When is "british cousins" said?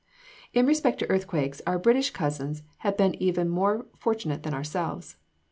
1.77-2.63